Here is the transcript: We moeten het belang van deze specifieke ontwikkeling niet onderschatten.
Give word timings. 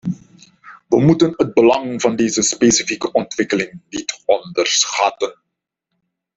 We 0.89 1.01
moeten 1.01 1.33
het 1.37 1.53
belang 1.53 2.01
van 2.01 2.15
deze 2.15 2.41
specifieke 2.41 3.11
ontwikkeling 3.11 3.81
niet 3.89 4.21
onderschatten. 4.25 5.37